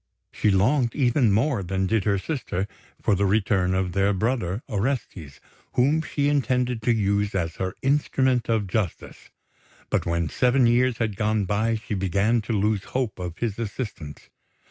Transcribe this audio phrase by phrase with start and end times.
[0.33, 2.67] She longed even more than did her sister
[3.03, 5.39] for the return of their brother, Orestes,
[5.73, 9.29] whom she intended to use as her instrument of justice;
[9.91, 14.31] but when seven years had gone by she began to lose hope of his assistance.